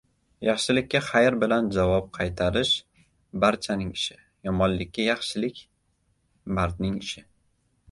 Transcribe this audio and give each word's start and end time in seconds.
•Yaxshilikka 0.47 0.99
xayr 1.09 1.35
bilan 1.43 1.67
javob 1.75 2.07
qaytarish— 2.17 2.71
barchaning 3.45 3.93
ishi, 3.99 4.19
yomonlikka 4.49 5.07
yaxshilik— 5.11 5.63
mardning 6.59 7.01
ishi. 7.07 7.27